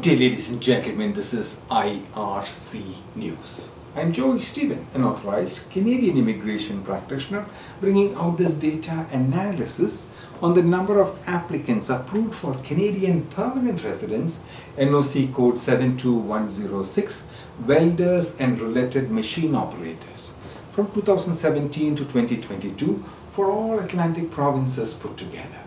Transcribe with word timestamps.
Day, 0.00 0.16
ladies 0.16 0.50
and 0.50 0.62
gentlemen. 0.62 1.12
This 1.12 1.34
is 1.34 1.62
IRC 1.68 2.94
News. 3.16 3.74
I'm 3.94 4.14
Joy 4.14 4.38
Stephen, 4.38 4.86
an 4.94 5.04
authorized 5.04 5.70
Canadian 5.70 6.16
immigration 6.16 6.82
practitioner, 6.82 7.44
bringing 7.82 8.14
out 8.14 8.38
this 8.38 8.54
data 8.54 9.06
analysis 9.12 10.10
on 10.40 10.54
the 10.54 10.62
number 10.62 11.02
of 11.02 11.18
applicants 11.28 11.90
approved 11.90 12.34
for 12.34 12.54
Canadian 12.62 13.26
permanent 13.26 13.84
residence, 13.84 14.46
NOC 14.78 15.34
code 15.34 15.58
72106, 15.58 17.26
welders 17.66 18.40
and 18.40 18.58
related 18.58 19.10
machine 19.10 19.54
operators, 19.54 20.32
from 20.72 20.90
2017 20.92 21.96
to 21.96 22.04
2022 22.04 23.04
for 23.28 23.50
all 23.50 23.78
Atlantic 23.78 24.30
provinces 24.30 24.94
put 24.94 25.18
together. 25.18 25.60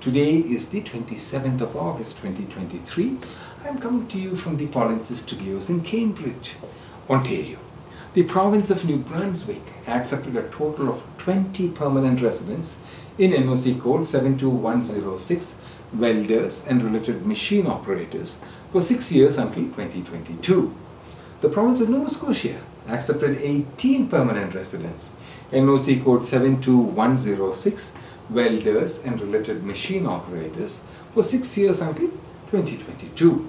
Today 0.00 0.36
is 0.36 0.68
the 0.68 0.82
27th 0.82 1.60
of 1.60 1.76
August 1.76 2.18
2023. 2.18 3.18
I'm 3.66 3.78
coming 3.78 4.06
to 4.08 4.18
you 4.18 4.36
from 4.36 4.58
the 4.58 4.68
Polinsys 4.68 5.26
Studios 5.26 5.68
in 5.68 5.80
Cambridge, 5.80 6.54
Ontario. 7.10 7.58
The 8.14 8.22
province 8.22 8.70
of 8.70 8.84
New 8.84 8.98
Brunswick 8.98 9.60
accepted 9.88 10.36
a 10.36 10.48
total 10.50 10.88
of 10.88 11.04
20 11.18 11.70
permanent 11.72 12.20
residents 12.22 12.80
in 13.18 13.32
NOC 13.32 13.80
code 13.80 14.06
72106 14.06 15.58
welders 15.92 16.64
and 16.68 16.80
related 16.80 17.26
machine 17.26 17.66
operators 17.66 18.38
for 18.70 18.80
6 18.80 19.10
years 19.10 19.36
until 19.36 19.64
2022. 19.64 20.72
The 21.40 21.48
province 21.48 21.80
of 21.80 21.88
Nova 21.88 22.08
Scotia 22.08 22.60
accepted 22.86 23.36
18 23.36 24.06
permanent 24.08 24.54
residents 24.54 25.16
NOC 25.50 26.04
code 26.04 26.24
72106 26.24 27.96
welders 28.30 29.04
and 29.04 29.20
related 29.20 29.64
machine 29.64 30.06
operators 30.06 30.84
for 31.12 31.24
6 31.24 31.58
years 31.58 31.80
until 31.80 32.10
2022. 32.52 33.48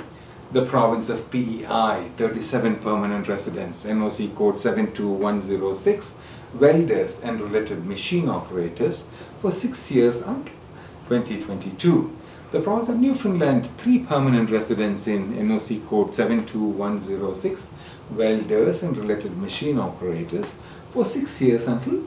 The 0.50 0.66
province 0.66 1.10
of 1.10 1.30
PEI, 1.30 2.10
37 2.16 2.78
permanent 2.78 3.28
residents, 3.28 3.86
NOC 3.86 4.34
code 4.34 4.58
72106, 4.58 6.16
welders 6.54 7.22
and 7.22 7.42
related 7.42 7.86
machine 7.86 8.30
operators 8.30 9.10
for 9.42 9.52
6 9.52 9.92
years 9.92 10.22
until 10.22 10.54
2022. 11.10 12.16
The 12.52 12.62
province 12.62 12.88
of 12.88 12.98
Newfoundland, 12.98 13.68
3 13.78 14.00
permanent 14.00 14.50
residents 14.50 15.06
in 15.06 15.34
NOC 15.34 15.86
code 15.86 16.16
72106, 16.16 17.74
welders 18.12 18.84
and 18.84 18.98
related 18.98 19.38
machine 19.38 19.78
operators 19.78 20.62
for 20.92 21.04
6 21.04 21.42
years 21.42 21.68
until 21.68 22.04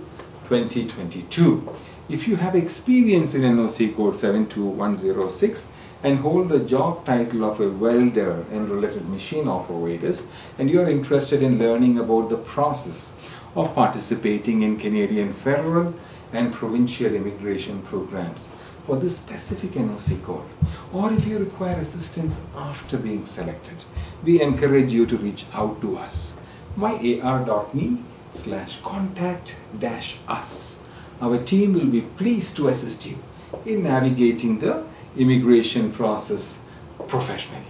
2022. 0.49 1.69
If 2.09 2.27
you 2.27 2.37
have 2.37 2.57
experience 2.57 3.35
in 3.35 3.43
NOC 3.43 3.95
code 3.95 4.19
72106 4.19 5.73
and 6.03 6.19
hold 6.21 6.49
the 6.49 6.65
job 6.65 7.05
title 7.05 7.45
of 7.45 7.61
a 7.61 7.69
welder 7.69 8.45
and 8.51 8.69
related 8.69 9.09
machine 9.09 9.47
operators 9.47 10.31
and 10.59 10.71
you 10.71 10.81
are 10.81 10.89
interested 10.89 11.43
in 11.43 11.59
learning 11.59 11.99
about 11.99 12.29
the 12.31 12.37
process 12.37 13.15
of 13.55 13.75
participating 13.75 14.63
in 14.63 14.77
Canadian 14.79 15.33
federal 15.33 15.95
and 16.33 16.53
provincial 16.53 17.15
immigration 17.15 17.83
programs 17.83 18.55
for 18.85 18.97
this 18.97 19.17
specific 19.17 19.73
NOC 19.73 20.23
code 20.23 20.49
or 20.93 21.13
if 21.13 21.27
you 21.27 21.39
require 21.39 21.79
assistance 21.81 22.47
after 22.57 22.97
being 22.97 23.27
selected, 23.27 23.85
we 24.25 24.41
encourage 24.41 24.93
you 24.93 25.07
to 25.07 25.17
reach 25.17 25.45
out 25.55 25.81
to 25.81 25.97
us. 25.97 26.39
Myar.me 26.77 27.99
slash 28.33 28.81
contact 28.81 29.57
dash 29.79 30.17
us. 30.29 30.83
Our 31.21 31.39
team 31.43 31.75
will 31.75 31.87
be 31.87 32.01
pleased 32.01 32.57
to 32.57 32.69
assist 32.69 33.07
you 33.07 33.19
in 33.67 33.83
navigating 33.83 34.59
the 34.61 34.85
immigration 35.17 35.93
process 35.93 36.65
professionally. 37.09 37.63